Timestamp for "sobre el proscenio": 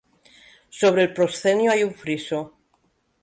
0.71-1.69